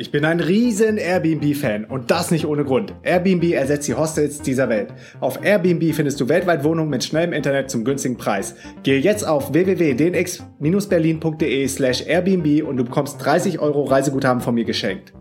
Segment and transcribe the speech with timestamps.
[0.00, 2.94] Ich bin ein riesen Airbnb-Fan und das nicht ohne Grund.
[3.02, 4.94] Airbnb ersetzt die Hostels dieser Welt.
[5.18, 8.54] Auf Airbnb findest du weltweit Wohnungen mit schnellem Internet zum günstigen Preis.
[8.84, 15.12] Gehe jetzt auf www.dnx-berlin.de slash Airbnb und du bekommst 30 Euro Reiseguthaben von mir geschenkt.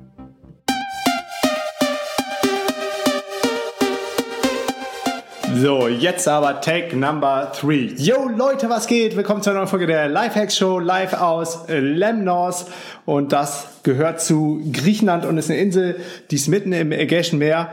[5.59, 7.93] So, jetzt aber Take Number 3.
[7.97, 9.15] Yo Leute, was geht?
[9.15, 12.67] Willkommen zu einer neuen Folge der Lifehacks Show live aus Lemnos
[13.05, 17.71] und das gehört zu Griechenland und ist eine Insel, die ist mitten im Ägäischen Meer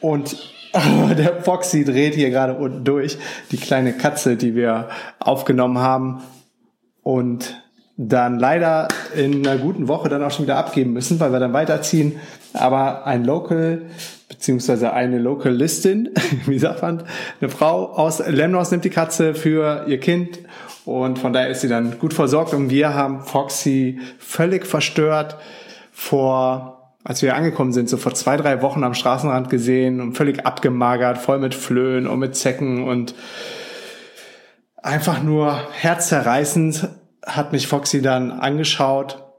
[0.00, 0.36] und
[1.16, 3.18] der Foxy dreht hier gerade unten durch,
[3.52, 4.88] die kleine Katze, die wir
[5.20, 6.24] aufgenommen haben
[7.04, 7.62] und
[7.96, 11.52] dann leider in einer guten Woche dann auch schon wieder abgeben müssen, weil wir dann
[11.52, 12.18] weiterziehen.
[12.52, 13.82] Aber ein Local
[14.30, 16.08] beziehungsweise eine Localistin,
[16.46, 17.02] wie sagt man,
[17.40, 20.38] eine Frau aus Lemnos nimmt die Katze für ihr Kind
[20.86, 25.36] und von daher ist sie dann gut versorgt und wir haben Foxy völlig verstört
[25.92, 30.46] vor, als wir angekommen sind, so vor zwei, drei Wochen am Straßenrand gesehen und völlig
[30.46, 33.14] abgemagert, voll mit Flöhen und mit Zecken und
[34.76, 36.88] einfach nur herzzerreißend
[37.26, 39.29] hat mich Foxy dann angeschaut.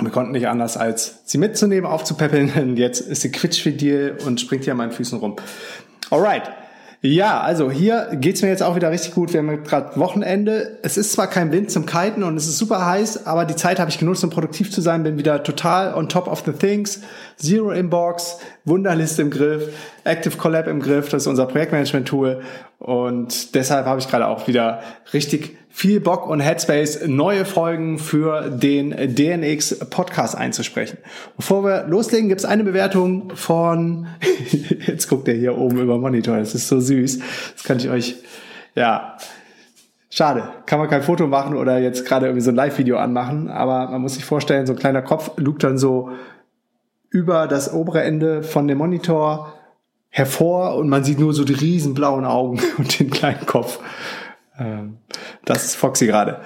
[0.00, 2.52] Wir konnten nicht anders, als sie mitzunehmen, aufzupäppeln.
[2.54, 5.36] Und jetzt ist sie quietschfidel und springt hier an meinen Füßen rum.
[6.10, 6.50] Alright.
[7.00, 9.32] Ja, also hier geht's mir jetzt auch wieder richtig gut.
[9.32, 10.78] Wir haben gerade Wochenende.
[10.82, 13.78] Es ist zwar kein Wind zum Kiten und es ist super heiß, aber die Zeit
[13.78, 15.04] habe ich genutzt, um produktiv zu sein.
[15.04, 17.00] Bin wieder total on top of the things.
[17.36, 19.68] Zero Inbox, Wunderliste im Griff,
[20.02, 21.08] Active Collab im Griff.
[21.08, 22.42] Das ist unser Projektmanagement-Tool.
[22.78, 24.80] Und deshalb habe ich gerade auch wieder
[25.12, 30.98] richtig viel Bock und Headspace, neue Folgen für den DNX Podcast einzusprechen.
[31.36, 34.06] Bevor wir loslegen, gibt es eine Bewertung von,
[34.86, 37.18] jetzt guckt er hier oben über Monitor, das ist so süß.
[37.54, 38.16] Das kann ich euch,
[38.76, 39.16] ja,
[40.08, 43.90] schade, kann man kein Foto machen oder jetzt gerade irgendwie so ein Live-Video anmachen, aber
[43.90, 46.10] man muss sich vorstellen, so ein kleiner Kopf lugt dann so
[47.10, 49.57] über das obere Ende von dem Monitor
[50.18, 53.78] hervor und man sieht nur so die riesen blauen Augen und den kleinen Kopf.
[54.58, 54.98] Ähm,
[55.44, 56.40] das ist Foxy gerade.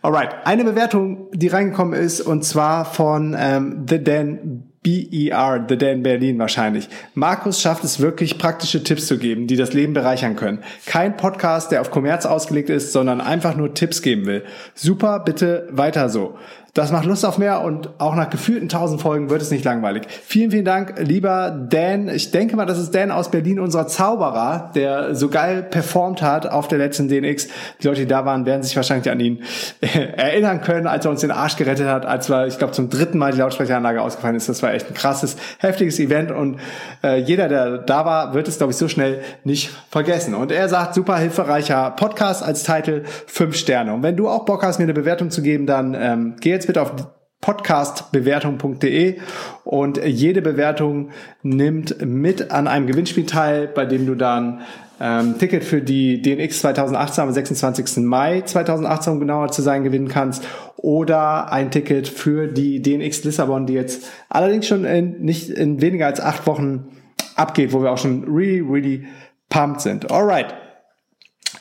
[0.00, 6.02] Alright, eine Bewertung, die reingekommen ist, und zwar von ähm, The Dan BER, The Dan
[6.02, 6.88] Berlin wahrscheinlich.
[7.14, 10.64] Markus schafft es wirklich, praktische Tipps zu geben, die das Leben bereichern können.
[10.86, 14.44] Kein Podcast, der auf Kommerz ausgelegt ist, sondern einfach nur Tipps geben will.
[14.74, 16.36] Super, bitte weiter so.
[16.74, 20.04] Das macht Lust auf mehr und auch nach gefühlten tausend Folgen wird es nicht langweilig.
[20.24, 22.08] Vielen, vielen Dank, lieber Dan.
[22.08, 26.50] Ich denke mal, das ist Dan aus Berlin, unser Zauberer, der so geil performt hat
[26.50, 27.48] auf der letzten DNX.
[27.82, 29.42] Die Leute, die da waren, werden sich wahrscheinlich an ihn
[29.80, 33.18] erinnern können, als er uns den Arsch gerettet hat, als wir, ich glaube, zum dritten
[33.18, 34.48] Mal die Lautsprecheranlage ausgefallen ist.
[34.48, 36.58] Das war echt ein krasses, heftiges Event und
[37.04, 40.34] äh, jeder, der da war, wird es, glaube ich, so schnell nicht vergessen.
[40.34, 43.92] Und er sagt, super hilfreicher Podcast als Titel, fünf Sterne.
[43.92, 46.61] Und wenn du auch Bock hast, mir eine Bewertung zu geben, dann ähm, geh jetzt
[46.66, 46.94] bitte auf
[47.40, 49.18] podcastbewertung.de
[49.64, 51.10] und jede Bewertung
[51.42, 54.62] nimmt mit an einem Gewinnspiel teil, bei dem du dann
[55.00, 57.96] ähm, Ticket für die DNX 2018 am 26.
[58.04, 60.44] Mai 2018, um genauer zu sein, gewinnen kannst
[60.76, 66.06] oder ein Ticket für die DNX Lissabon, die jetzt allerdings schon in, nicht in weniger
[66.06, 66.88] als acht Wochen
[67.34, 69.06] abgeht, wo wir auch schon really, really
[69.48, 70.12] pumped sind.
[70.12, 70.54] Alright.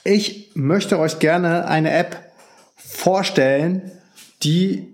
[0.03, 2.17] Ich möchte euch gerne eine App
[2.75, 3.91] vorstellen,
[4.44, 4.91] die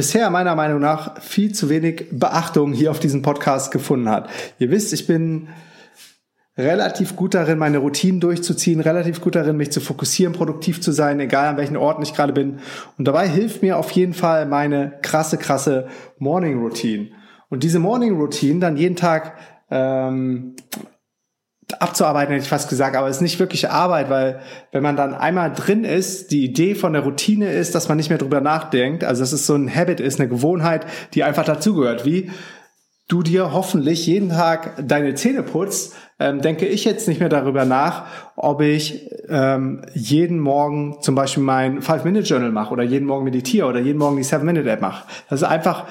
[0.00, 4.30] bisher meiner Meinung nach viel zu wenig Beachtung hier auf diesem Podcast gefunden hat.
[4.58, 5.48] Ihr wisst, ich bin
[6.56, 11.20] relativ gut darin, meine Routinen durchzuziehen, relativ gut darin, mich zu fokussieren, produktiv zu sein,
[11.20, 12.60] egal an welchen Orten ich gerade bin.
[12.96, 15.88] Und dabei hilft mir auf jeden Fall meine krasse, krasse
[16.18, 17.08] Morning Routine.
[17.50, 19.34] Und diese Morning Routine dann jeden Tag
[19.70, 20.56] ähm,
[21.80, 25.14] abzuarbeiten, hätte ich fast gesagt, aber es ist nicht wirklich Arbeit, weil wenn man dann
[25.14, 29.02] einmal drin ist, die Idee von der Routine ist, dass man nicht mehr drüber nachdenkt.
[29.02, 32.04] Also dass es so ein Habit ist, eine Gewohnheit, die einfach dazugehört.
[32.04, 32.30] Wie
[33.08, 37.64] du dir hoffentlich jeden Tag deine Zähne putzt, ähm, denke ich jetzt nicht mehr darüber
[37.64, 38.04] nach,
[38.36, 43.80] ob ich ähm, jeden Morgen zum Beispiel mein Five-Minute-Journal mache oder jeden Morgen meditiere oder
[43.80, 45.06] jeden Morgen die Seven-Minute-App mache.
[45.30, 45.86] Das ist einfach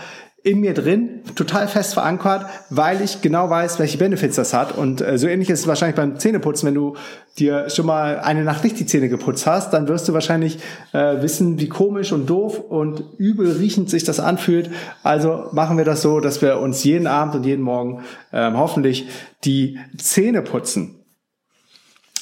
[0.49, 4.75] in mir drin, total fest verankert, weil ich genau weiß, welche Benefits das hat.
[4.75, 6.95] Und äh, so ähnlich ist es wahrscheinlich beim Zähneputzen, wenn du
[7.37, 10.57] dir schon mal eine Nacht nicht die Zähne geputzt hast, dann wirst du wahrscheinlich
[10.91, 14.71] äh, wissen, wie komisch und doof und übel riechend sich das anfühlt.
[15.03, 19.07] Also machen wir das so, dass wir uns jeden Abend und jeden Morgen äh, hoffentlich
[19.43, 20.95] die Zähne putzen.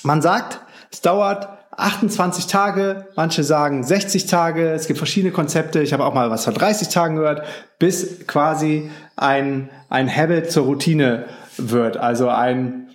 [0.03, 0.59] Man sagt,
[0.91, 1.47] es dauert
[1.77, 6.44] 28 Tage, manche sagen 60 Tage, es gibt verschiedene Konzepte, ich habe auch mal was
[6.44, 7.44] von 30 Tagen gehört,
[7.77, 11.25] bis quasi ein, ein Habit zur Routine
[11.57, 12.89] wird, also ein,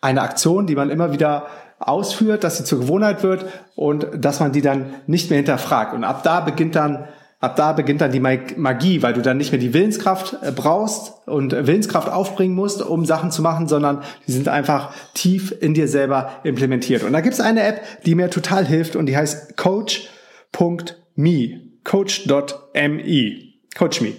[0.00, 1.46] eine Aktion, die man immer wieder
[1.78, 3.44] ausführt, dass sie zur Gewohnheit wird
[3.76, 5.94] und dass man die dann nicht mehr hinterfragt.
[5.94, 7.06] Und ab da beginnt dann
[7.44, 11.12] ab da beginnt dann die Magie, weil du dann nicht mehr die Willenskraft äh, brauchst
[11.26, 15.88] und Willenskraft aufbringen musst, um Sachen zu machen, sondern die sind einfach tief in dir
[15.88, 17.04] selber implementiert.
[17.04, 23.42] Und da gibt es eine App, die mir total hilft und die heißt coach.me, coach.me,
[23.76, 24.12] coach.me.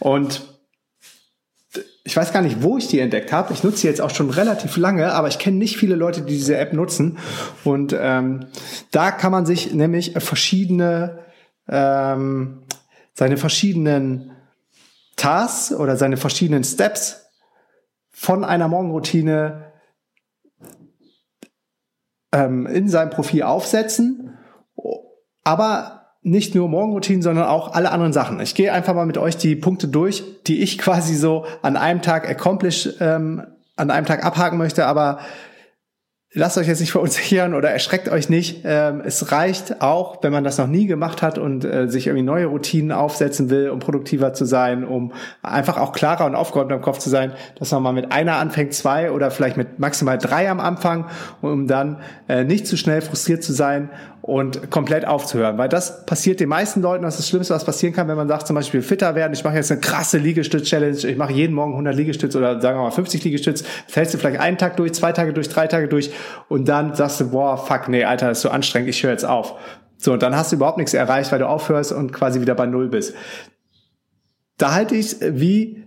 [0.00, 0.42] Und
[2.06, 3.54] ich weiß gar nicht, wo ich die entdeckt habe.
[3.54, 6.34] Ich nutze sie jetzt auch schon relativ lange, aber ich kenne nicht viele Leute, die
[6.34, 7.16] diese App nutzen.
[7.64, 8.46] Und ähm,
[8.90, 11.24] da kann man sich nämlich verschiedene
[11.68, 12.62] ähm,
[13.14, 14.32] seine verschiedenen
[15.16, 17.26] Tasks oder seine verschiedenen Steps
[18.10, 19.72] von einer Morgenroutine
[22.32, 24.36] ähm, in seinem Profil aufsetzen,
[25.44, 28.40] aber nicht nur Morgenroutinen, sondern auch alle anderen Sachen.
[28.40, 32.02] Ich gehe einfach mal mit euch die Punkte durch, die ich quasi so an einem
[32.02, 33.46] Tag accomplish, ähm,
[33.76, 35.18] an einem Tag abhaken möchte, aber
[36.34, 38.62] lasst euch jetzt nicht verunsichern oder erschreckt euch nicht.
[38.64, 42.24] Ähm, es reicht auch, wenn man das noch nie gemacht hat und äh, sich irgendwie
[42.24, 46.82] neue Routinen aufsetzen will, um produktiver zu sein, um einfach auch klarer und aufgeräumter im
[46.82, 50.50] Kopf zu sein, dass man mal mit einer anfängt, zwei oder vielleicht mit maximal drei
[50.50, 51.06] am Anfang,
[51.40, 53.90] um dann äh, nicht zu schnell frustriert zu sein
[54.26, 55.58] und komplett aufzuhören.
[55.58, 58.26] Weil das passiert den meisten Leuten, das ist das Schlimmste, was passieren kann, wenn man
[58.26, 61.72] sagt, zum Beispiel fitter werden, ich mache jetzt eine krasse Liegestütz-Challenge, ich mache jeden Morgen
[61.72, 65.12] 100 Liegestütz oder sagen wir mal 50 Liegestütz, hältst du vielleicht einen Tag durch, zwei
[65.12, 66.10] Tage durch, drei Tage durch
[66.48, 69.26] und dann sagst du, boah, fuck, nee, Alter, das ist so anstrengend, ich höre jetzt
[69.26, 69.56] auf.
[69.98, 72.64] So, und dann hast du überhaupt nichts erreicht, weil du aufhörst und quasi wieder bei
[72.64, 73.14] Null bist.
[74.56, 75.83] Da halte ich wie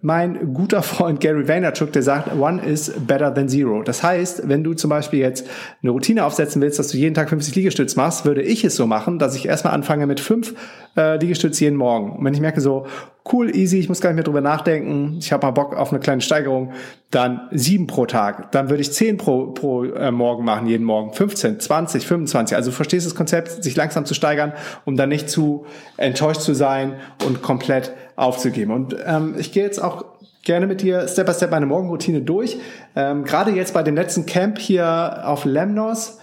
[0.00, 3.82] mein guter Freund Gary Vaynerchuk, der sagt, one is better than zero.
[3.82, 5.48] Das heißt, wenn du zum Beispiel jetzt
[5.82, 8.86] eine Routine aufsetzen willst, dass du jeden Tag 50 Liegestütz machst, würde ich es so
[8.86, 10.54] machen, dass ich erstmal anfange mit fünf
[10.96, 12.12] äh, Liegestütz jeden Morgen.
[12.12, 12.86] Und wenn ich merke so,
[13.32, 16.00] cool, easy, ich muss gar nicht mehr drüber nachdenken, ich habe mal Bock auf eine
[16.00, 16.72] kleine Steigerung,
[17.10, 18.52] dann sieben pro Tag.
[18.52, 21.12] Dann würde ich zehn pro, pro äh, Morgen machen, jeden Morgen.
[21.12, 22.56] 15, 20, 25.
[22.56, 24.52] Also du verstehst das Konzept, sich langsam zu steigern,
[24.84, 25.66] um dann nicht zu
[25.96, 26.94] enttäuscht zu sein
[27.26, 28.72] und komplett aufzugeben.
[28.72, 30.04] Und ähm, ich gehe jetzt auch
[30.42, 32.58] gerne mit dir Step by Step meine Morgenroutine durch.
[32.96, 36.18] Ähm, Gerade jetzt bei dem letzten Camp hier auf Lemnos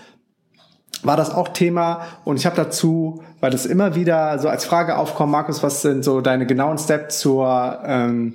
[1.03, 4.97] war das auch Thema und ich habe dazu, weil das immer wieder so als Frage
[4.97, 8.33] aufkommt, Markus, was sind so deine genauen Steps zur ähm,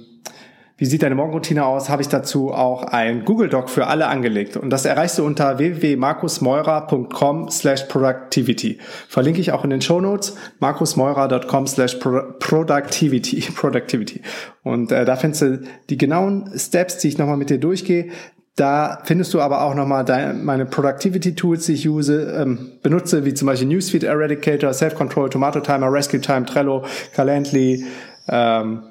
[0.80, 4.56] wie sieht deine Morgenroutine aus, habe ich dazu auch ein Google Doc für alle angelegt.
[4.56, 8.78] Und das erreichst du unter www.markusmeurer.com slash productivity.
[9.06, 13.42] Verlinke ich auch in den Show Notes, markusmeurer.com slash productivity.
[13.54, 14.22] productivity.
[14.62, 15.60] Und äh, da findest du
[15.90, 18.08] die genauen Steps, die ich nochmal mit dir durchgehe.
[18.56, 23.34] Da findest du aber auch nochmal meine Productivity Tools, die ich use, ähm, benutze, wie
[23.34, 27.84] zum Beispiel Newsfeed Eradicator, Self-Control, Tomato Timer, Rescue Time, Trello, Calendly,
[28.30, 28.84] ähm,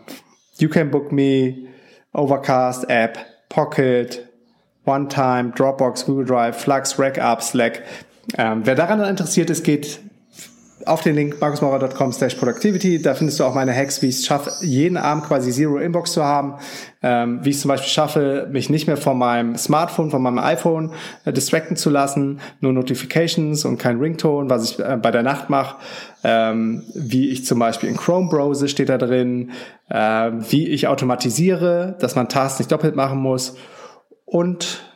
[0.60, 1.69] You Can Book Me,
[2.14, 3.18] Overcast App,
[3.50, 4.28] Pocket,
[4.86, 7.84] OneTime, Dropbox, Google Drive, Flux, RackUp, Slack.
[8.38, 10.00] Ähm, wer daran interessiert ist, geht
[10.90, 13.02] auf den Link markusmaurer.com slash productivity.
[13.02, 16.14] Da findest du auch meine Hacks, wie ich es schaffe, jeden Abend quasi Zero Inbox
[16.14, 16.56] zu haben.
[17.02, 20.40] Ähm, wie ich es zum Beispiel schaffe, mich nicht mehr von meinem Smartphone, von meinem
[20.40, 20.92] iPhone
[21.26, 22.40] äh, distracten zu lassen.
[22.60, 25.78] Nur Notifications und kein Ringtone, was ich äh, bei der Nacht mache.
[26.24, 29.52] Ähm, wie ich zum Beispiel in Chrome browse, steht da drin.
[29.90, 33.56] Äh, wie ich automatisiere, dass man Tasks nicht doppelt machen muss.
[34.26, 34.89] Und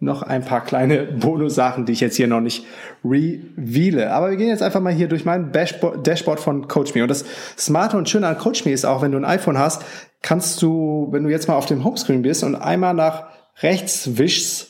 [0.00, 2.64] noch ein paar kleine Bonus-Sachen, die ich jetzt hier noch nicht
[3.04, 4.12] reveale.
[4.12, 7.02] Aber wir gehen jetzt einfach mal hier durch mein Dashboard von CoachMe.
[7.02, 7.24] Und das
[7.56, 9.84] Smarte und Schöne an CoachMe ist auch, wenn du ein iPhone hast,
[10.22, 13.28] kannst du, wenn du jetzt mal auf dem Homescreen bist und einmal nach
[13.60, 14.68] rechts wischst,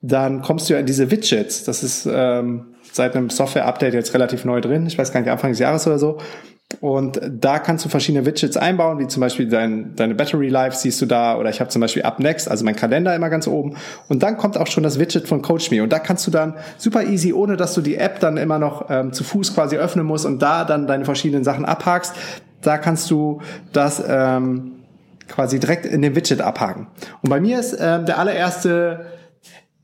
[0.00, 1.64] dann kommst du ja in diese Widgets.
[1.64, 4.86] Das ist ähm, seit einem Software-Update jetzt relativ neu drin.
[4.86, 6.18] Ich weiß gar nicht, Anfang des Jahres oder so.
[6.80, 11.00] Und da kannst du verschiedene Widgets einbauen, wie zum Beispiel dein, deine Battery Life siehst
[11.02, 13.76] du da, oder ich habe zum Beispiel Up Next, also mein Kalender immer ganz oben.
[14.08, 15.82] Und dann kommt auch schon das Widget von CoachMe.
[15.82, 18.88] Und da kannst du dann super easy, ohne dass du die App dann immer noch
[18.88, 22.14] ähm, zu Fuß quasi öffnen musst und da dann deine verschiedenen Sachen abhakst,
[22.62, 24.72] da kannst du das ähm,
[25.28, 26.86] quasi direkt in dem Widget abhaken.
[27.22, 29.06] Und bei mir ist ähm, der allererste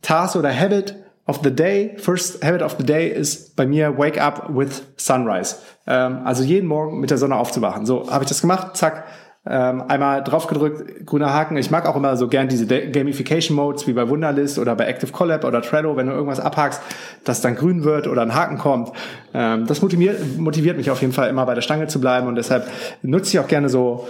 [0.00, 0.96] Task oder Habit,
[1.28, 5.56] of the day, first habit of the day ist bei mir wake up with sunrise.
[5.86, 7.86] Ähm, also jeden Morgen mit der Sonne aufzuwachen.
[7.86, 9.04] So habe ich das gemacht, zack,
[9.46, 11.56] ähm, einmal draufgedrückt, grüner Haken.
[11.56, 15.12] Ich mag auch immer so gern diese Gamification Modes wie bei Wunderlist oder bei Active
[15.12, 16.82] Collab oder Trello, wenn du irgendwas abhakst,
[17.24, 18.90] dass dann grün wird oder ein Haken kommt.
[19.34, 22.34] Ähm, das motiviert, motiviert mich auf jeden Fall immer bei der Stange zu bleiben und
[22.34, 22.66] deshalb
[23.02, 24.08] nutze ich auch gerne so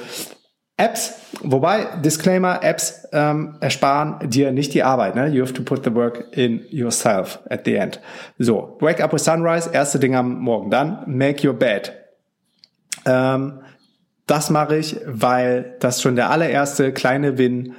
[0.78, 5.16] Apps, wobei, Disclaimer, Apps ähm, ersparen dir nicht die Arbeit.
[5.16, 5.26] Ne?
[5.26, 8.00] You have to put the work in yourself at the end.
[8.38, 10.70] So, Wake Up with Sunrise, erste Ding am Morgen.
[10.70, 11.92] Dann Make Your Bed.
[13.04, 13.61] Ähm,
[14.28, 17.75] das mache ich, weil das schon der allererste kleine Win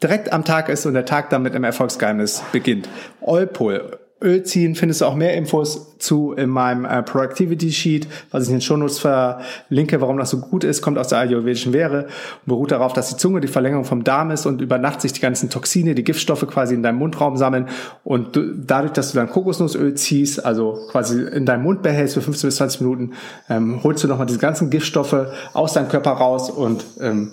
[0.00, 2.88] direkt am Tag ist und der Tag dann mit einem Erfolgsgeheimnis beginnt.
[3.20, 8.44] Eupol, Öl ziehen findest du auch mehr Infos zu in meinem äh, Productivity Sheet, was
[8.44, 12.04] ich in den Shownotes verlinke, warum das so gut ist, kommt aus der ayurvedischen Lehre
[12.04, 15.12] und beruht darauf, dass die Zunge die Verlängerung vom Darm ist und über Nacht sich
[15.12, 17.68] die ganzen Toxine, die Giftstoffe quasi in deinem Mundraum sammeln
[18.02, 22.22] und du, dadurch, dass du dann Kokosnussöl ziehst, also quasi in deinem Mund behältst für
[22.22, 23.12] 15 bis 20 Minuten,
[23.48, 27.32] ähm, holst du nochmal diese ganzen Giftstoffe aus deinem Körper raus und ähm,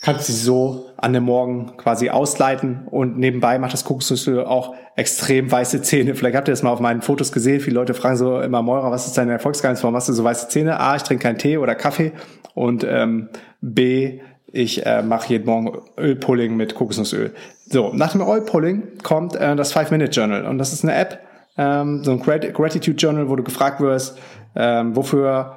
[0.00, 5.50] kannst sie so an dem Morgen quasi ausleiten und nebenbei macht das Kokosnussöl auch extrem
[5.50, 6.14] weiße Zähne.
[6.14, 7.60] Vielleicht habt ihr das mal auf meinen Fotos gesehen.
[7.60, 9.82] Viele Leute fragen so immer, Moira, was ist deine Erfolgsgeheimnis?
[9.82, 10.80] Warum hast du so weiße Zähne?
[10.80, 12.12] A, ich trinke keinen Tee oder Kaffee
[12.54, 13.28] und ähm,
[13.60, 14.20] B,
[14.52, 17.34] ich äh, mache jeden Morgen Ölpulling mit Kokosnussöl.
[17.66, 21.20] So, nach dem Ölpulling kommt äh, das Five-Minute-Journal und das ist eine App,
[21.56, 24.18] ähm, so ein Gratitude-Journal, wo du gefragt wirst,
[24.56, 25.56] ähm, wofür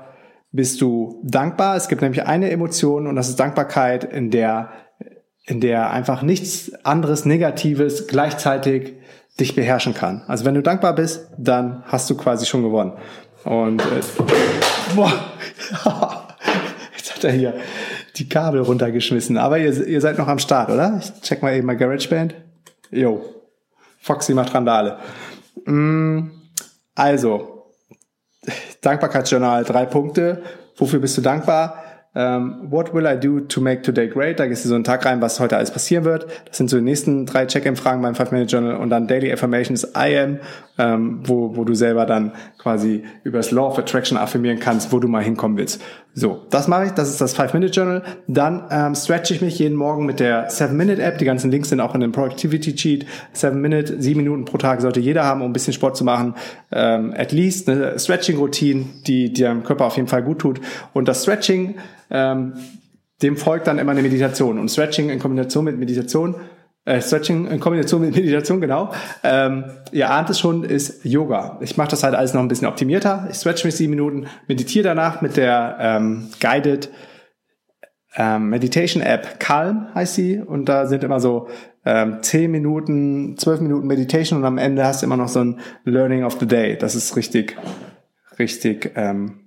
[0.53, 1.75] bist du dankbar.
[1.75, 4.69] Es gibt nämlich eine Emotion und das ist Dankbarkeit, in der,
[5.45, 8.93] in der einfach nichts anderes Negatives gleichzeitig
[9.39, 10.21] dich beherrschen kann.
[10.27, 12.93] Also wenn du dankbar bist, dann hast du quasi schon gewonnen.
[13.43, 14.01] Und äh,
[14.95, 15.11] boah,
[16.95, 17.55] jetzt hat er hier
[18.15, 19.37] die Kabel runtergeschmissen.
[19.37, 21.01] Aber ihr, ihr seid noch am Start, oder?
[21.01, 22.35] Ich check mal eben mal GarageBand.
[22.91, 23.25] Jo,
[23.99, 24.99] Foxy macht Randale.
[25.65, 26.29] Mm,
[26.93, 27.52] also,
[28.81, 30.43] Dankbarkeitsjournal, drei Punkte.
[30.77, 31.83] Wofür bist du dankbar?
[32.15, 34.39] Um, ähm, what will I do to make today great?
[34.39, 36.27] Da gehst du so einen Tag rein, was heute alles passieren wird.
[36.45, 40.39] Das sind so die nächsten drei Check-in-Fragen beim Five-Minute-Journal und dann Daily Affirmations I am,
[40.77, 44.99] ähm, wo, wo du selber dann quasi über das Law of Attraction affirmieren kannst, wo
[44.99, 45.81] du mal hinkommen willst.
[46.15, 48.03] So, das mache ich, das ist das Five-Minute-Journal.
[48.27, 51.17] Dann ähm, stretch ich mich jeden Morgen mit der Seven-Minute-App.
[51.17, 53.07] Die ganzen Links sind auch in dem Productivity-Cheat.
[53.33, 56.35] Seven-Minute, sieben Minuten pro Tag sollte jeder haben, um ein bisschen Sport zu machen.
[56.71, 60.61] Ähm, at least eine Stretching-Routine, die, die deinem Körper auf jeden Fall gut tut.
[60.93, 61.75] Und das Stretching
[62.11, 62.53] ähm,
[63.23, 64.59] dem folgt dann immer eine Meditation.
[64.59, 66.35] Und Stretching in Kombination mit Meditation,
[66.85, 68.91] äh, Stretching in Kombination mit Meditation, genau.
[69.23, 71.59] Ähm, ihr ahnt es schon, ist Yoga.
[71.61, 73.27] Ich mache das halt alles noch ein bisschen optimierter.
[73.31, 76.89] Ich stretch mich sieben Minuten, meditiere danach mit der ähm, Guided
[78.15, 80.39] ähm, Meditation App Calm heißt sie.
[80.39, 81.47] Und da sind immer so
[81.85, 85.59] ähm, 10 Minuten, 12 Minuten Meditation und am Ende hast du immer noch so ein
[85.83, 86.77] Learning of the Day.
[86.77, 87.57] Das ist richtig,
[88.39, 89.42] richtig ähm,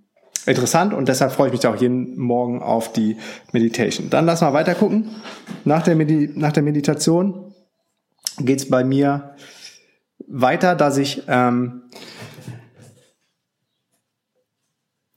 [0.47, 3.17] interessant und deshalb freue ich mich auch jeden Morgen auf die
[3.53, 4.11] Meditation.
[4.11, 5.11] Dann lass mal weiter gucken.
[5.65, 7.55] Nach der, Medi nach der Meditation
[8.39, 9.35] geht's bei mir
[10.27, 11.83] weiter, dass ich ähm,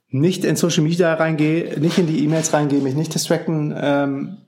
[0.08, 4.38] nicht in Social Media reingehe, nicht in die E-Mails reingehe, mich nicht distracten ähm,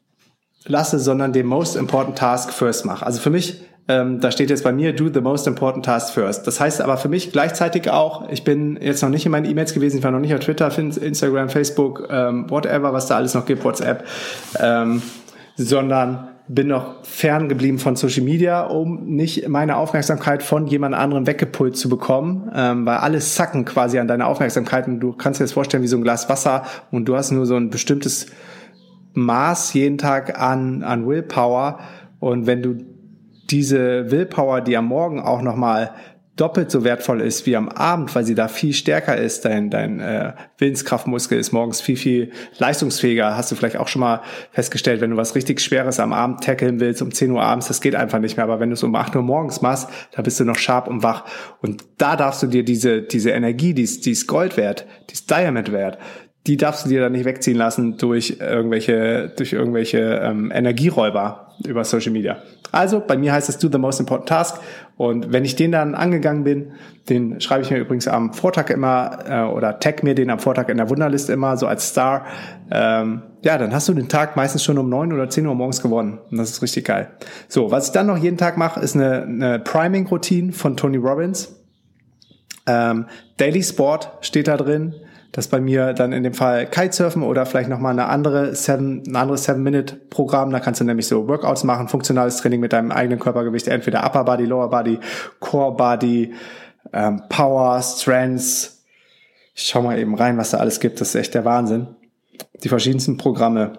[0.65, 3.07] lasse, sondern den most important task first mache.
[3.07, 6.47] Also für mich ähm, da steht jetzt bei mir, do the most important task first.
[6.47, 9.75] Das heißt aber für mich gleichzeitig auch, ich bin jetzt noch nicht in meinen E-Mails
[9.75, 13.45] gewesen, ich war noch nicht auf Twitter, Instagram, Facebook, ähm, whatever, was da alles noch
[13.45, 14.05] gibt, WhatsApp,
[14.61, 15.03] ähm,
[15.57, 21.27] sondern bin noch fern geblieben von Social Media, um nicht meine Aufmerksamkeit von jemand anderem
[21.27, 25.45] weggepult zu bekommen, ähm, weil alles sacken quasi an deiner Aufmerksamkeit und du kannst dir
[25.45, 28.27] das vorstellen wie so ein Glas Wasser und du hast nur so ein bestimmtes
[29.15, 31.79] Maß jeden Tag an, an Willpower
[32.19, 32.92] und wenn du
[33.51, 35.95] diese Willpower, die am Morgen auch nochmal
[36.37, 39.45] doppelt so wertvoll ist wie am Abend, weil sie da viel stärker ist.
[39.45, 43.37] Dein, dein äh, Willenskraftmuskel ist morgens viel, viel leistungsfähiger.
[43.37, 46.81] Hast du vielleicht auch schon mal festgestellt, wenn du was richtig Schweres am Abend tackeln
[46.81, 48.45] willst, um 10 Uhr abends, das geht einfach nicht mehr.
[48.45, 51.03] Aber wenn du es um 8 Uhr morgens machst, da bist du noch sharp und
[51.03, 51.25] wach.
[51.61, 55.15] Und da darfst du dir diese, diese Energie, die ist, die ist Gold wert, die
[55.15, 55.99] ist Diamond wert,
[56.47, 61.85] die darfst du dir dann nicht wegziehen lassen durch irgendwelche, durch irgendwelche ähm, Energieräuber über
[61.85, 62.39] Social Media.
[62.73, 64.59] Also bei mir heißt es Do the most important task.
[64.97, 66.73] Und wenn ich den dann angegangen bin,
[67.09, 70.69] den schreibe ich mir übrigens am Vortag immer äh, oder tag mir den am Vortag
[70.69, 72.27] in der Wunderliste immer so als Star.
[72.71, 75.81] Ähm, ja, dann hast du den Tag meistens schon um neun oder zehn Uhr morgens
[75.81, 76.19] gewonnen.
[76.31, 77.09] Und das ist richtig geil.
[77.47, 81.57] So, was ich dann noch jeden Tag mache, ist eine, eine Priming-Routine von Tony Robbins.
[82.67, 83.07] Ähm,
[83.37, 84.95] Daily Sport steht da drin
[85.33, 89.17] das bei mir dann in dem Fall Kitesurfen oder vielleicht nochmal eine andere Seven, ein
[89.17, 90.51] anderes Seven-Minute-Programm.
[90.51, 94.25] Da kannst du nämlich so Workouts machen, funktionales Training mit deinem eigenen Körpergewicht, entweder Upper
[94.25, 95.01] Body, Lower Body,
[95.41, 96.35] Core Body,
[96.93, 98.85] ähm, Power, Strengths.
[99.55, 101.01] Ich schau mal eben rein, was da alles gibt.
[101.01, 101.89] Das ist echt der Wahnsinn.
[102.62, 103.79] Die verschiedensten Programme.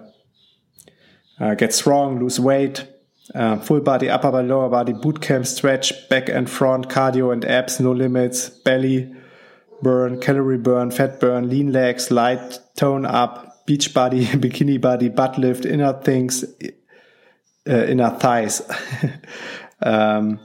[1.39, 2.87] Uh, get Strong, Lose Weight,
[3.33, 7.79] uh, Full Body, Upper Body, Lower Body, Bootcamp, Stretch, Back and Front, Cardio and Abs,
[7.79, 9.13] No Limits, Belly,
[9.81, 15.37] Burn, Calorie Burn, Fat Burn, Lean Legs, Light Tone Up, Beach Body, Bikini Body, Butt
[15.37, 16.43] Lift, Inner Things,
[17.65, 18.65] äh, Inner Thighs,
[19.81, 20.39] ähm,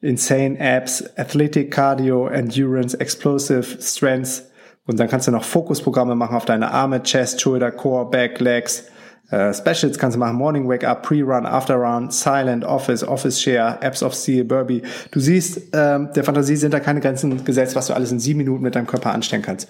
[0.00, 4.50] Insane Abs, Athletic Cardio, Endurance, Explosive Strengths.
[4.86, 8.86] Und dann kannst du noch Fokusprogramme machen auf deine Arme, Chest, Shoulder, Core, Back, Legs.
[9.30, 14.02] Äh, Specials kannst du machen, Morning Wake Up, Pre-Run, After-Run, Silent, Office, Office Share, Apps
[14.02, 14.82] of Steel, Burby.
[15.10, 18.38] Du siehst, ähm, der Fantasie sind da keine Grenzen gesetzt, was du alles in sieben
[18.38, 19.68] Minuten mit deinem Körper anstellen kannst.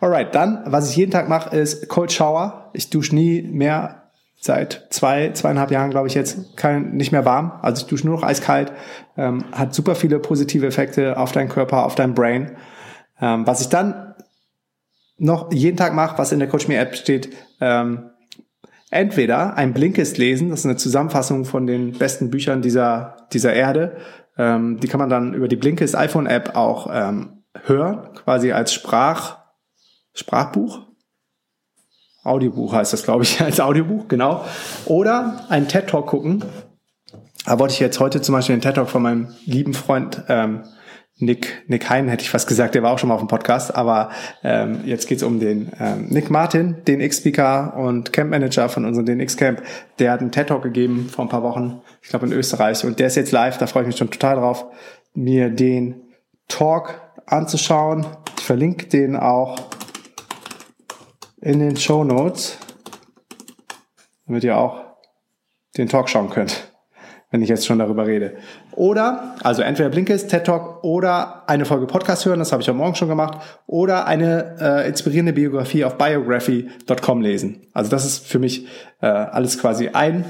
[0.00, 2.70] Alright, dann, was ich jeden Tag mache, ist Cold Shower.
[2.72, 4.02] Ich dusche nie mehr
[4.38, 7.52] seit zwei, zweieinhalb Jahren, glaube ich, jetzt kein, nicht mehr warm.
[7.62, 8.72] Also ich dusche nur noch eiskalt.
[9.16, 12.52] Ähm, hat super viele positive Effekte auf deinen Körper, auf dein Brain.
[13.20, 14.14] Ähm, was ich dann
[15.18, 18.10] noch jeden Tag mache, was in der Coach Me App steht, ähm,
[18.90, 23.96] entweder ein Blinkist lesen, das ist eine Zusammenfassung von den besten Büchern dieser, dieser Erde.
[24.38, 28.72] Ähm, die kann man dann über die Blinkist iPhone App auch ähm, hören, quasi als
[28.72, 29.38] Sprach,
[30.14, 30.80] Sprachbuch.
[32.22, 34.44] Audiobuch heißt das, glaube ich, als Audiobuch, genau.
[34.84, 36.44] Oder ein TED Talk gucken.
[37.44, 40.64] Da wollte ich jetzt heute zum Beispiel den TED Talk von meinem lieben Freund ähm,
[41.18, 43.74] Nick, Nick Hein, hätte ich fast gesagt, der war auch schon mal auf dem Podcast,
[43.74, 44.10] aber
[44.44, 49.06] ähm, jetzt geht's um den ähm, Nick Martin, den X-Speaker und Camp Manager von unserem
[49.06, 49.62] DNX Camp.
[49.98, 52.98] Der hat einen TED Talk gegeben vor ein paar Wochen, ich glaube in Österreich, und
[52.98, 54.66] der ist jetzt live, da freue ich mich schon total drauf,
[55.14, 56.02] mir den
[56.48, 58.06] Talk anzuschauen.
[58.36, 59.56] Ich verlinke den auch
[61.40, 62.58] in den Show Notes,
[64.26, 64.84] damit ihr auch
[65.78, 66.65] den Talk schauen könnt,
[67.30, 68.34] wenn ich jetzt schon darüber rede.
[68.72, 72.76] Oder, also entweder Blinkist, TED Talk oder eine Folge Podcast hören, das habe ich am
[72.76, 77.66] Morgen schon gemacht, oder eine äh, inspirierende Biografie auf biography.com lesen.
[77.72, 78.66] Also das ist für mich
[79.00, 80.24] äh, alles quasi ein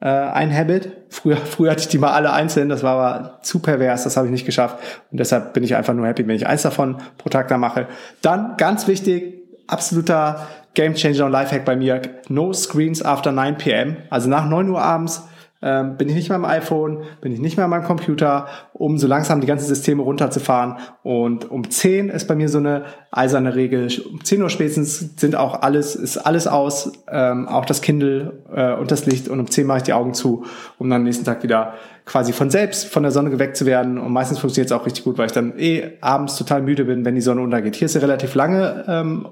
[0.00, 0.92] äh, ein Habit.
[1.08, 4.26] Früher, früher hatte ich die mal alle einzeln, das war aber zu pervers, das habe
[4.26, 4.78] ich nicht geschafft.
[5.10, 7.86] Und deshalb bin ich einfach nur happy, wenn ich eins davon pro Tag da mache.
[8.22, 12.02] Dann, ganz wichtig, absoluter Gamechanger und Lifehack bei mir.
[12.28, 13.96] No screens after 9 p.m.
[14.10, 15.22] Also nach 9 Uhr abends
[15.66, 18.98] ähm, bin ich nicht mehr am iPhone, bin ich nicht mehr an meinem Computer, um
[18.98, 20.76] so langsam die ganzen Systeme runterzufahren.
[21.02, 23.88] Und um 10 ist bei mir so eine eiserne Regel.
[24.08, 28.74] Um 10 Uhr spätestens sind auch alles, ist alles aus, ähm, auch das Kindle äh,
[28.74, 29.28] und das Licht.
[29.28, 30.44] Und um 10 mache ich die Augen zu,
[30.78, 33.98] um dann am nächsten Tag wieder quasi von selbst von der Sonne geweckt zu werden.
[33.98, 37.04] Und meistens funktioniert es auch richtig gut, weil ich dann eh abends total müde bin,
[37.04, 37.74] wenn die Sonne untergeht.
[37.74, 39.26] Hier ist sie relativ lange ähm,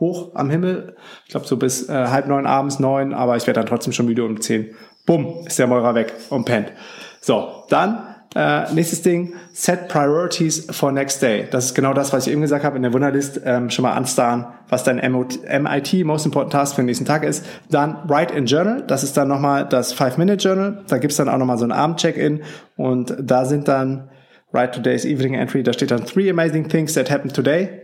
[0.00, 0.96] hoch am Himmel.
[1.26, 4.06] Ich glaube so bis äh, halb neun abends, neun, aber ich werde dann trotzdem schon
[4.06, 4.74] müde um zehn.
[5.06, 6.72] Bumm, ist der Meurer weg und pennt.
[7.20, 11.46] So, dann äh, nächstes Ding, set priorities for next day.
[11.50, 13.40] Das ist genau das, was ich eben gesagt habe in der Wunderlist.
[13.44, 17.46] Ähm, schon mal anstarren, was dein MIT, Most Important Task für den nächsten Tag ist.
[17.70, 18.82] Dann Write in Journal.
[18.86, 20.84] Das ist dann nochmal das Five-Minute-Journal.
[20.88, 22.42] Da gibt's dann auch nochmal so ein Abend-Check-In.
[22.76, 24.10] Und da sind dann
[24.50, 25.62] Write Today's Evening Entry.
[25.62, 27.83] Da steht dann Three Amazing Things that happened today.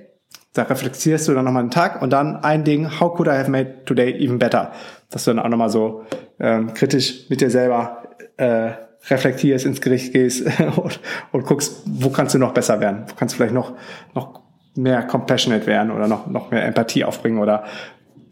[0.52, 3.50] Da reflektierst du dann nochmal den Tag und dann ein Ding, how could I have
[3.50, 4.72] made today even better?
[5.10, 6.04] Dass du dann auch nochmal so
[6.40, 8.02] ähm, kritisch mit dir selber
[8.36, 8.72] äh,
[9.08, 11.00] reflektierst, ins Gericht gehst und,
[11.32, 13.04] und guckst, wo kannst du noch besser werden?
[13.08, 13.74] Wo kannst du vielleicht noch,
[14.14, 14.40] noch
[14.74, 17.64] mehr compassionate werden oder noch, noch mehr Empathie aufbringen oder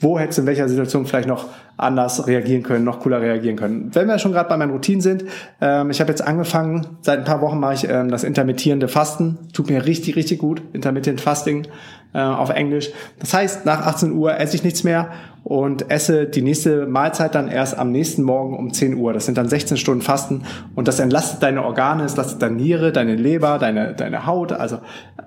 [0.01, 3.95] wo hättest du in welcher Situation vielleicht noch anders reagieren können, noch cooler reagieren können.
[3.95, 5.25] Wenn wir schon gerade bei meinen Routinen sind,
[5.61, 9.39] ähm, ich habe jetzt angefangen, seit ein paar Wochen mache ich ähm, das intermittierende Fasten.
[9.53, 10.63] Tut mir richtig, richtig gut.
[10.73, 11.69] Intermittent Fasting
[12.15, 12.91] äh, auf Englisch.
[13.21, 15.11] Das heißt, nach 18 Uhr esse ich nichts mehr
[15.45, 19.13] und esse die nächste Mahlzeit dann erst am nächsten Morgen um 10 Uhr.
[19.13, 20.43] Das sind dann 16 Stunden Fasten
[20.75, 24.81] und das entlastet deine Organe, es entlastet deine Niere, deine Leber, deine, deine Haut, also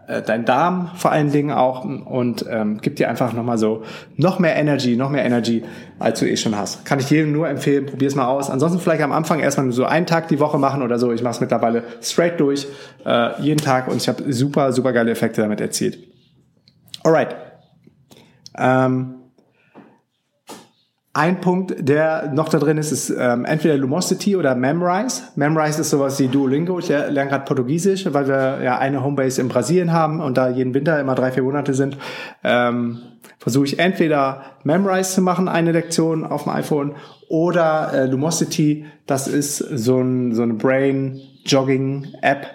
[0.08, 3.84] äh, dein Darm vor allen Dingen auch und ähm, gibt dir einfach nochmal so
[4.18, 5.64] noch mehr Energy, noch mehr Energy,
[6.00, 6.86] als du eh schon hast.
[6.86, 8.50] Kann ich jedem nur empfehlen, probier's mal aus.
[8.50, 11.12] Ansonsten vielleicht am Anfang erstmal nur so einen Tag die Woche machen oder so.
[11.12, 12.68] Ich mache es mittlerweile straight durch,
[13.06, 15.98] äh, jeden Tag und ich habe super, super geile Effekte damit erzielt.
[17.04, 17.36] Alright.
[18.58, 19.21] Ähm,
[21.14, 25.24] ein Punkt, der noch da drin ist, ist ähm, entweder Lumosity oder Memrise.
[25.36, 26.80] Memrise ist sowas wie Duolingo.
[26.80, 30.74] Ich lerne gerade Portugiesisch, weil wir ja eine Homebase in Brasilien haben und da jeden
[30.74, 31.98] Winter immer drei, vier Monate sind.
[32.44, 33.02] Ähm,
[33.40, 36.94] Versuche ich entweder Memrise zu machen, eine Lektion auf dem iPhone,
[37.28, 38.86] oder äh, Lumosity.
[39.08, 42.46] Das ist so, ein, so eine Brain-Jogging-App,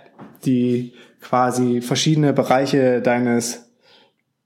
[0.45, 3.69] die quasi verschiedene Bereiche deines,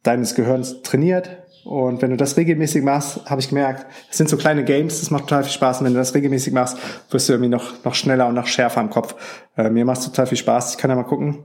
[0.03, 4.37] deines Gehirns trainiert und wenn du das regelmäßig machst, habe ich gemerkt, es sind so
[4.37, 5.81] kleine Games, das macht total viel Spaß.
[5.81, 6.79] Und wenn du das regelmäßig machst,
[7.11, 9.14] wirst du irgendwie noch, noch schneller und noch schärfer im Kopf.
[9.57, 10.73] Äh, mir macht es total viel Spaß.
[10.73, 11.44] Ich kann ja mal gucken.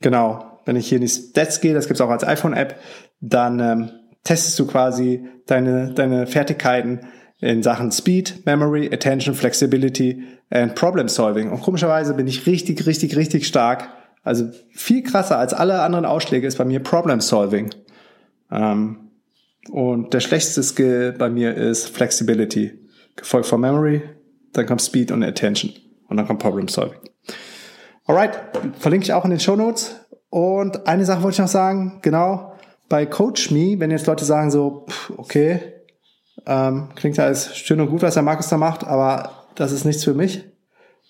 [0.00, 2.78] Genau, wenn ich hier in die Stats gehe, das gibt's auch als iPhone-App,
[3.20, 3.90] dann ähm,
[4.24, 7.00] testest du quasi deine, deine Fertigkeiten
[7.40, 11.50] in Sachen Speed, Memory, Attention, Flexibility and Problem Solving.
[11.50, 13.88] Und komischerweise bin ich richtig, richtig, richtig stark.
[14.22, 17.70] Also viel krasser als alle anderen Ausschläge ist bei mir Problem Solving.
[18.50, 19.05] Ähm,
[19.70, 22.78] Und der schlechteste Skill bei mir ist Flexibility.
[23.16, 24.02] Gefolgt von Memory,
[24.52, 25.72] dann kommt Speed und Attention.
[26.08, 27.00] Und dann kommt Problem Solving.
[28.04, 28.38] Alright,
[28.78, 29.96] verlinke ich auch in den Show Notes.
[30.30, 32.52] Und eine Sache wollte ich noch sagen, genau,
[32.88, 35.60] bei Coach Me, wenn jetzt Leute sagen so, okay,
[36.46, 39.84] ähm, klingt ja alles schön und gut, was der Markus da macht, aber das ist
[39.84, 40.44] nichts für mich.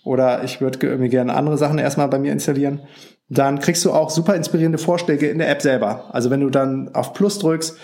[0.04, 2.80] Oder ich würde irgendwie gerne andere Sachen erstmal bei mir installieren.
[3.28, 6.14] Dann kriegst du auch super inspirierende Vorschläge in der App selber.
[6.14, 7.76] Also wenn du dann auf Plus drückst,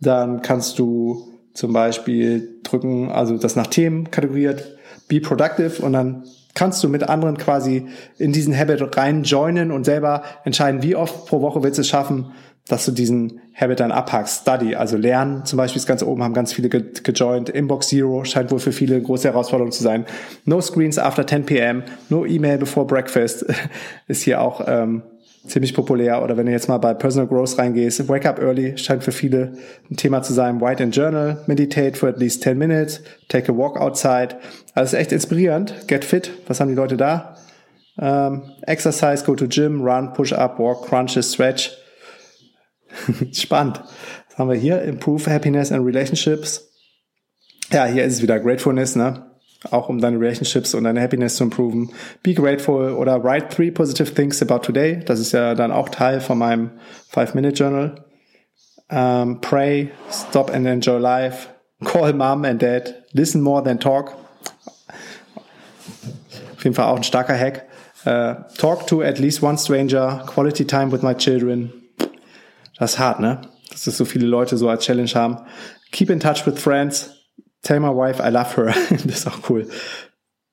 [0.00, 6.24] dann kannst du zum Beispiel drücken, also das nach Themen kategoriert, be productive und dann
[6.54, 7.86] kannst du mit anderen quasi
[8.18, 11.88] in diesen Habit rein joinen und selber entscheiden, wie oft pro Woche willst du es
[11.88, 12.32] schaffen,
[12.66, 14.42] dass du diesen Habit dann abhackst.
[14.42, 17.48] Study, also lernen, zum Beispiel ist ganz oben, haben ganz viele ge gejoint.
[17.48, 20.04] Inbox Zero scheint wohl für viele eine große Herausforderung zu sein.
[20.44, 23.46] No screens after 10 p.m., no email before breakfast
[24.06, 25.02] ist hier auch ähm,
[25.46, 26.22] ziemlich populär.
[26.22, 29.52] Oder wenn du jetzt mal bei Personal Growth reingehst, Wake Up Early scheint für viele
[29.90, 30.60] ein Thema zu sein.
[30.60, 34.36] Write in Journal, Meditate for at least 10 minutes, take a walk outside.
[34.74, 35.88] Also echt inspirierend.
[35.88, 37.36] Get fit, was haben die Leute da?
[37.96, 41.72] Um, exercise, go to gym, run, push up, walk, crunches, stretch.
[43.32, 43.82] Spannend.
[44.28, 44.82] Was haben wir hier?
[44.82, 46.64] Improve happiness and relationships.
[47.70, 49.27] Ja, hier ist es wieder Gratefulness, ne?
[49.70, 51.90] Auch um deine Relationships und deine Happiness zu improven.
[52.22, 55.00] Be grateful oder write three positive things about today.
[55.04, 56.70] Das ist ja dann auch Teil von meinem
[57.08, 58.04] Five-Minute-Journal.
[58.90, 61.48] Um, pray, stop and enjoy life.
[61.84, 63.04] Call mom and dad.
[63.12, 64.14] Listen more than talk.
[66.56, 67.66] Auf jeden Fall auch ein starker Hack.
[68.06, 70.22] Uh, talk to at least one stranger.
[70.26, 71.72] Quality time with my children.
[72.78, 73.42] Das ist hart, ne?
[73.70, 75.38] Dass das so viele Leute so als Challenge haben.
[75.90, 77.17] Keep in touch with friends.
[77.62, 78.74] Tell my wife I love her.
[78.90, 79.68] das ist auch cool.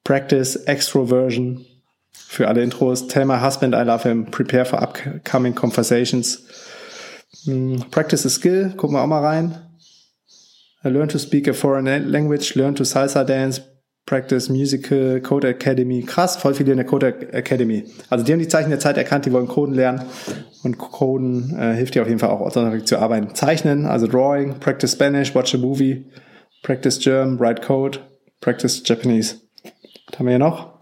[0.03, 1.65] Practice extroversion.
[2.11, 3.07] Für alle Intros.
[3.07, 4.25] Tell my husband I love him.
[4.25, 6.43] Prepare for upcoming conversations.
[7.45, 8.73] Hm, practice a skill.
[8.75, 9.57] Gucken wir auch mal rein.
[10.83, 12.55] Learn to speak a foreign language.
[12.55, 13.61] Learn to salsa dance.
[14.05, 16.03] Practice Musical Code Academy.
[16.03, 17.85] Krass, voll viele in der Code Academy.
[18.09, 20.03] Also die haben die Zeichen der Zeit erkannt, die wollen Coden lernen.
[20.61, 23.33] Und Coden äh, hilft dir auf jeden Fall auch orthografisch zu arbeiten.
[23.33, 26.05] Zeichnen, also Drawing, Practice Spanish, Watch a Movie,
[26.65, 27.99] Practice German, Write Code,
[28.41, 29.35] Practice Japanese.
[30.09, 30.79] Was haben wir hier noch?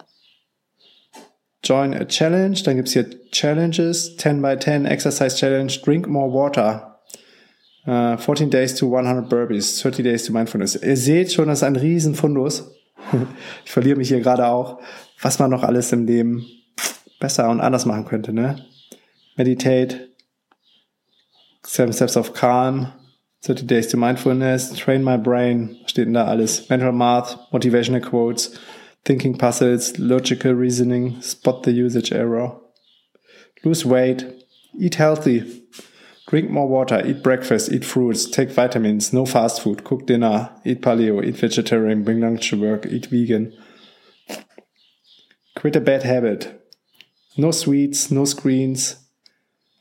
[1.61, 6.99] Join a Challenge, dann gibt's hier Challenges, 10 by 10 Exercise Challenge, Drink More Water.
[7.85, 10.75] Uh, 14 Days to 100 Burpees, 30 Days to Mindfulness.
[10.75, 12.63] Ihr seht schon, das ist ein Riesenfundus
[13.65, 14.79] ich verliere mich hier gerade auch,
[15.21, 16.45] was man noch alles im Leben
[17.19, 18.65] besser und anders machen könnte, ne?
[19.35, 20.09] Meditate,
[21.65, 22.91] Seven Steps of Calm,
[23.43, 26.69] 30 Days to Mindfulness, Train My Brain, steht denn da alles?
[26.69, 28.57] Mental Math, Motivational Quotes,
[29.03, 32.59] Thinking Puzzles, Logical Reasoning, Spot the Usage Error,
[33.65, 34.25] Lose Weight,
[34.79, 35.63] Eat Healthy,
[36.27, 40.81] Drink more water, eat breakfast, eat fruits, take vitamins, no fast food, cook dinner, eat
[40.81, 43.53] paleo, eat vegetarian, bring lunch to work, eat vegan.
[45.55, 46.65] Quit a bad habit.
[47.37, 49.02] No sweets, no screens.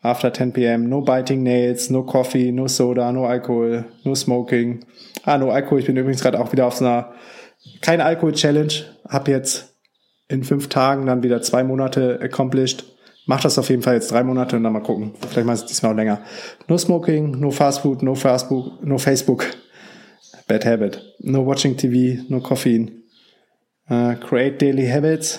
[0.03, 0.89] After 10 p.m.
[0.89, 4.85] No biting nails, no coffee, no soda, no alcohol, no smoking.
[5.25, 5.79] Ah, no Alkohol.
[5.79, 7.13] Ich bin übrigens gerade auch wieder auf so einer
[7.81, 8.73] kein Alkohol-Challenge.
[9.09, 9.77] Hab jetzt
[10.29, 12.85] in fünf Tagen dann wieder zwei Monate accomplished.
[13.27, 15.15] Mach das auf jeden Fall jetzt drei Monate und dann mal gucken.
[15.29, 16.23] Vielleicht mal diesmal auch länger.
[16.67, 19.47] No smoking, no fast food, no Facebook, no Facebook.
[20.49, 21.01] Bad habit.
[21.21, 22.91] No watching TV, no caffeine.
[23.89, 25.39] Uh, create daily habits.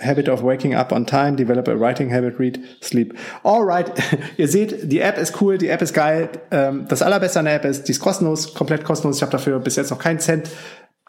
[0.00, 3.14] Habit of waking up on time, develop a writing habit, read, sleep.
[3.42, 3.90] Alright,
[4.36, 6.28] ihr seht, die App ist cool, die App ist geil.
[6.50, 9.16] Ähm, das allerbeste an der App ist, die ist kostenlos, komplett kostenlos.
[9.16, 10.50] Ich habe dafür bis jetzt noch keinen Cent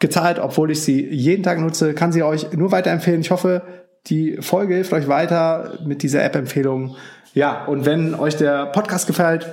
[0.00, 1.94] gezahlt, obwohl ich sie jeden Tag nutze.
[1.94, 3.20] Kann sie euch nur weiterempfehlen.
[3.20, 3.62] Ich hoffe,
[4.06, 6.96] die Folge hilft euch weiter mit dieser App-Empfehlung.
[7.34, 9.46] Ja, und wenn euch der Podcast gefällt,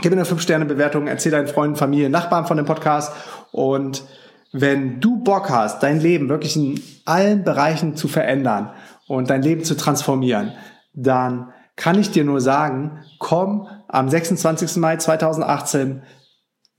[0.00, 3.12] gib mir eine 5-Sterne-Bewertung, erzähl deinen Freunden, Familie, Nachbarn von dem Podcast.
[3.52, 4.04] Und
[4.56, 8.70] wenn du Bock hast, dein Leben wirklich in allen Bereichen zu verändern
[9.08, 10.52] und dein Leben zu transformieren,
[10.94, 14.76] dann kann ich dir nur sagen, komm am 26.
[14.76, 16.02] Mai 2018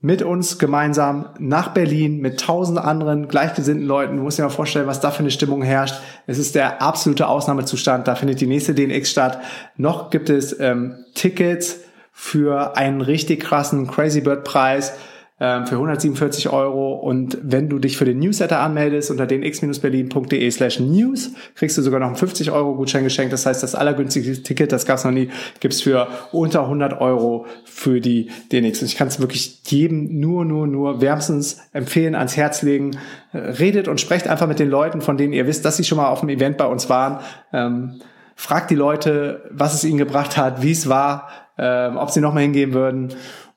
[0.00, 4.16] mit uns gemeinsam nach Berlin mit tausend anderen gleichgesinnten Leuten.
[4.16, 6.00] Du musst dir mal vorstellen, was da für eine Stimmung herrscht.
[6.26, 8.08] Es ist der absolute Ausnahmezustand.
[8.08, 9.38] Da findet die nächste DNX statt.
[9.76, 14.94] Noch gibt es ähm, Tickets für einen richtig krassen Crazy Bird Preis
[15.38, 16.94] für 147 Euro.
[16.94, 21.82] Und wenn du dich für den Newsletter anmeldest unter den x-berlin.de slash news, kriegst du
[21.82, 23.34] sogar noch einen 50 Euro Gutschein geschenkt.
[23.34, 25.28] Das heißt, das allergünstigste Ticket, das gab's noch nie,
[25.60, 28.80] gibt's für unter 100 Euro für die DNX.
[28.80, 32.92] Und ich kann es wirklich jedem nur, nur, nur wärmstens empfehlen, ans Herz legen.
[33.34, 36.08] Redet und sprecht einfach mit den Leuten, von denen ihr wisst, dass sie schon mal
[36.08, 37.20] auf dem Event bei uns waren.
[37.52, 38.00] Ähm,
[38.36, 42.42] fragt die Leute, was es ihnen gebracht hat, wie es war, ähm, ob sie nochmal
[42.44, 43.14] hingehen würden.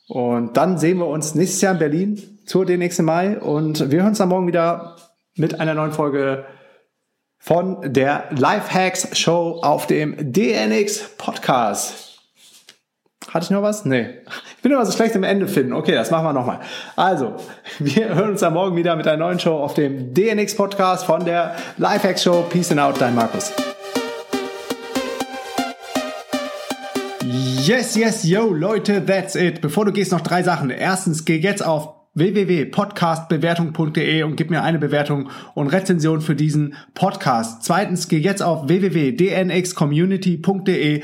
[0.09, 3.39] Und dann sehen wir uns nächstes Jahr in Berlin zur DNX im Mai.
[3.39, 4.95] Und wir hören uns dann morgen wieder
[5.37, 6.45] mit einer neuen Folge
[7.37, 12.17] von der Lifehacks Show auf dem DNX Podcast.
[13.29, 13.85] Hatte ich noch was?
[13.85, 14.07] Nee.
[14.57, 15.73] Ich bin immer so schlecht im Ende finden.
[15.73, 16.59] Okay, das machen wir nochmal.
[16.95, 17.35] Also,
[17.79, 21.23] wir hören uns dann morgen wieder mit einer neuen Show auf dem DNX Podcast von
[21.23, 22.47] der Lifehacks Show.
[22.49, 23.53] Peace and out, dein Markus.
[27.69, 29.61] Yes, yes, yo, Leute, that's it.
[29.61, 30.71] Bevor du gehst, noch drei Sachen.
[30.71, 37.63] Erstens, geh jetzt auf www.podcastbewertung.de und gib mir eine Bewertung und Rezension für diesen Podcast.
[37.63, 41.03] Zweitens, geh jetzt auf www.dnxcommunity.de